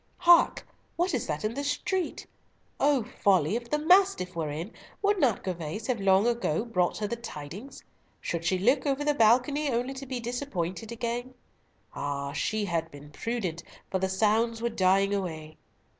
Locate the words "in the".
1.45-1.63